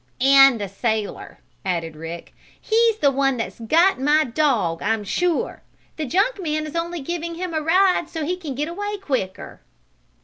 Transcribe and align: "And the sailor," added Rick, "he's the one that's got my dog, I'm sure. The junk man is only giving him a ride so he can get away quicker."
"And 0.19 0.59
the 0.59 0.67
sailor," 0.67 1.37
added 1.63 1.95
Rick, 1.95 2.33
"he's 2.59 2.97
the 2.97 3.11
one 3.11 3.37
that's 3.37 3.59
got 3.59 4.01
my 4.01 4.23
dog, 4.23 4.81
I'm 4.81 5.03
sure. 5.03 5.61
The 5.95 6.07
junk 6.07 6.41
man 6.41 6.65
is 6.65 6.75
only 6.75 7.01
giving 7.01 7.35
him 7.35 7.53
a 7.53 7.61
ride 7.61 8.09
so 8.09 8.25
he 8.25 8.35
can 8.35 8.55
get 8.55 8.67
away 8.67 8.97
quicker." 8.97 9.61